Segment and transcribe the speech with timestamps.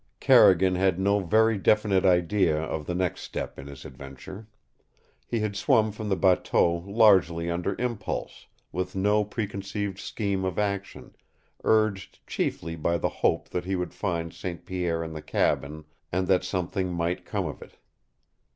[0.19, 4.47] Carrigan had no very definite idea of the next step in his adventure.
[5.27, 11.15] He had swum from the bateau largely under impulse, with no preconceived scheme of action,
[11.63, 14.65] urged chiefly by the hope that he would find St.
[14.65, 17.77] Pierre in the cabin and that something might come of it.